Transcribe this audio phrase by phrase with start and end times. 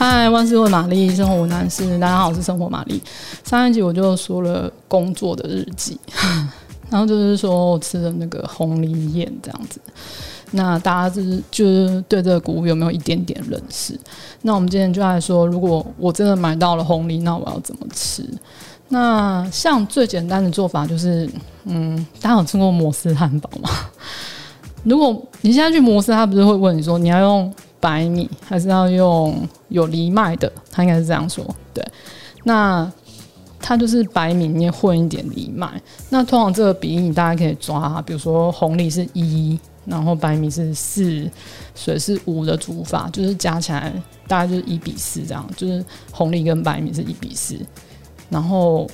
[0.00, 1.98] 嗨，万事问玛丽，生活无难事。
[1.98, 3.02] 大家好，我是生活玛丽。
[3.44, 6.00] 上一集我就说了工作的日记，
[6.88, 9.78] 然后就是说我吃的那个红梨宴这样子。
[10.52, 13.92] 那大家就是就是对这个谷物有没有一点点认识？
[14.40, 18.24] 那我们今天就来说，如果我真的买到了红梨，那我要怎么吃？
[18.88, 21.28] 那像最简单的做法就是，
[21.64, 23.68] 嗯，大家有吃过摩斯汉堡吗？
[24.82, 30.52] 如果你现在去摩斯，他不是会问你说你要用白米还是要用有藜麦的？
[30.70, 31.44] 他应该是这样说，
[31.74, 31.84] 对。
[32.44, 32.90] 那
[33.58, 35.80] 它就是白米里面混一点藜麦。
[36.10, 41.28] 那通常这个比例你大家可以抓，比如说红藜是一，然后白米是四，
[41.74, 43.92] 水是五的煮法，就是加起来
[44.28, 47.58] 大概就是一比四这样，就是红藜跟白米是一比四，
[48.28, 48.88] 然后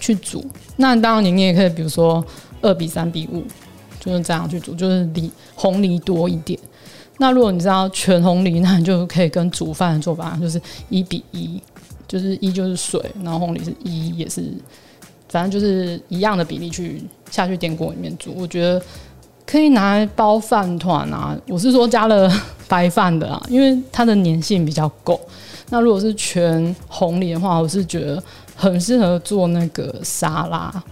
[0.00, 0.44] 去煮。
[0.76, 2.24] 那当然你也可以，比如说
[2.62, 3.44] 二比三比五。
[4.04, 6.58] 就是这样去煮，就是梨红藜多一点。
[7.18, 11.62] 那如果你知道全红梨，那你就可以跟煮饭的做法就是一比一，
[12.08, 14.52] 就是一就是水，然后红梨是一，也是
[15.28, 18.34] 反正就是一样的比例去下去电锅里面煮。
[18.36, 18.82] 我觉得
[19.46, 22.30] 可以拿来包饭团啊，我是说加了
[22.66, 25.20] 白饭的啊，因为它的粘性比较够。
[25.70, 28.22] 那如果是全红梨的话，我是觉得
[28.56, 30.82] 很适合做那个沙拉。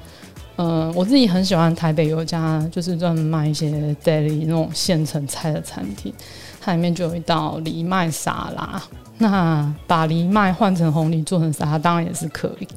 [0.62, 3.70] 嗯，我自己很喜欢台北有一家，就是专门卖一些
[4.04, 6.12] daily 那种现成菜的餐厅，
[6.60, 8.82] 它里面就有一道藜麦沙拉。
[9.16, 12.68] 那把藜麦换成红藜做成沙拉，当然也是可以。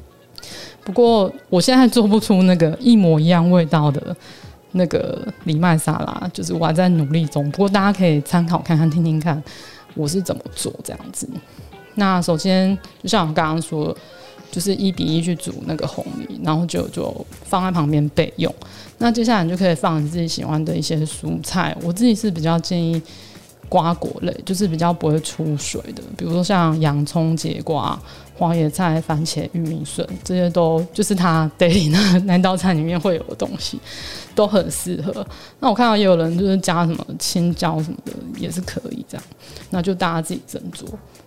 [0.82, 4.16] 不过我现在做不出那个一模一样味道的
[4.72, 7.50] 那个藜麦沙拉，就是我还在努力中。
[7.50, 9.42] 不过大家可以参考看看，听听看
[9.92, 11.28] 我是怎么做这样子。
[11.96, 13.94] 那首先就像我刚刚说。
[14.54, 18.54] 就是一比一去煮那个红米，然后就就放在旁边备用。
[18.98, 21.76] 那接下来你就可以放你自己喜欢的一些蔬菜。
[21.82, 23.02] 我自己是比较建议
[23.68, 28.00] 瓜果类，就是比较不会出水的，比如说像洋葱、节瓜、
[28.38, 33.80] 花椰菜、番茄、玉米笋，这些都就是它 daily 那那道菜里面会有的东西，
[34.36, 35.26] 都很适合。
[35.58, 39.26] 那我看到也有人就是加什么青椒什么的，也是可以这样。
[39.70, 40.86] 那就大家自己斟酌。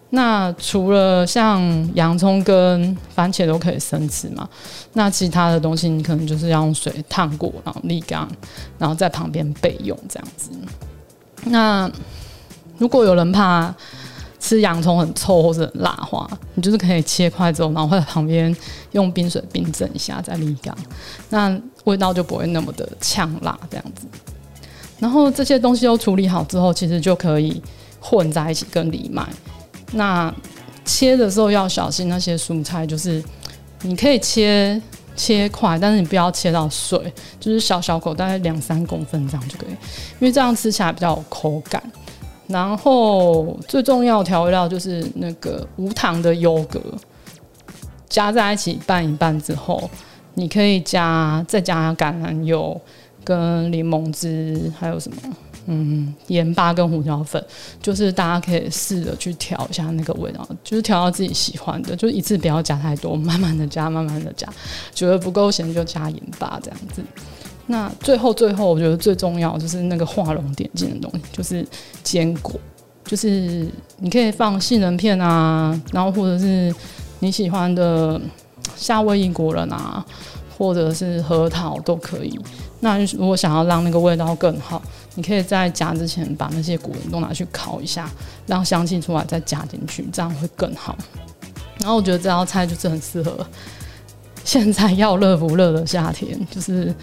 [0.10, 1.62] 那除了像
[1.94, 4.48] 洋葱跟番茄都可以生吃嘛，
[4.94, 8.26] 那其他的东西你可能就是要用水烫过，然后沥干，
[8.78, 10.50] 然后在旁边备用这样子。
[11.44, 11.92] 那
[12.78, 13.74] 如果有人怕
[14.40, 18.56] 吃洋葱很臭或者很辣的话，你就是可以切块之后，然后会在旁边
[18.94, 20.74] 用冰水冰镇一下再沥干，
[21.30, 24.08] 那味道就不会那么的呛辣这样子。
[25.00, 27.62] 然后这些东西都处理好之后，其实就可以
[28.00, 29.28] 混在一起跟藜麦。
[29.92, 30.34] 那
[30.86, 33.24] 切的时候要小心那些蔬菜，就是
[33.82, 34.82] 你可以切
[35.16, 37.00] 切块，但是你不要切到碎，
[37.40, 41.82] 就是小小口，大概两三公分这样就可以，因为这样吃起来比较有口感。
[42.48, 46.82] 然后最重要调味料就是那个无糖的优格，
[48.08, 49.90] 加在一起拌一拌之后，
[50.34, 52.80] 你可以加再加橄榄油
[53.26, 55.18] 跟柠檬汁，还有什么？
[55.70, 57.44] 嗯，盐巴跟胡椒粉，
[57.82, 64.48] 就是大家可以试着去调一下那个味道，就是调到自己喜欢的，就一次不要加太多，慢慢的加，慢慢的加，
[64.96, 67.04] 觉得不够咸就加盐巴这样子。
[67.66, 71.68] 那最后最后，我觉得最重要就是那个画龙点睛的东西，就是
[72.02, 72.58] 坚果，
[73.04, 73.68] 就是
[73.98, 76.74] 你可以放杏仁片啊，然后或者是
[77.20, 78.20] 你喜欢的
[78.78, 80.06] 夏威夷果仁啊。
[80.58, 82.40] 或者是核桃都可以。
[82.80, 84.82] 那如果想要让那个味道更好，
[85.16, 88.10] 你可以在夹之前把那些果仁都拿去烤一下，
[88.46, 90.96] 让香气出来再加进去，这样会更好。
[91.80, 93.46] 然后我觉得这道菜就是很适合
[94.44, 96.94] 现在要热不热的夏天，就是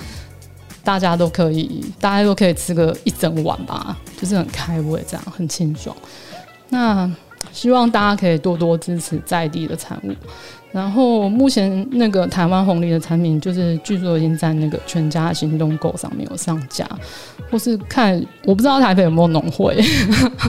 [0.82, 5.94] 大家都可以，大家都可以吃个一整碗吧，就是很开胃，这样很清爽。
[6.68, 7.10] 那
[7.52, 10.12] 希望大家可以多多支持在地的产物。
[10.72, 16.84] 然后目前那个台湾红藜的产品，就是据说已经在那个全家行动购上面有上架，
[17.48, 19.80] 或是看我不知道台北有没有农会，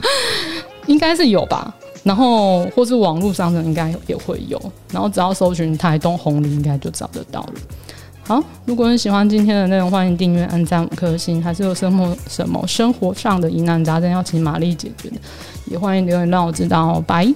[0.86, 1.72] 应该是有吧。
[2.02, 4.60] 然后或是网络商城应该也会有，
[4.92, 7.54] 然后只要搜寻台东红藜，应该就找得到了。
[8.26, 11.40] 好，如果你喜欢今天的内容，欢迎订阅、按赞五颗星。
[11.40, 15.16] 还是有什么什么生活上的疑难杂症要请玛丽解决的，
[15.66, 17.04] 也欢迎留言让我知道哦。
[17.06, 17.32] 拜。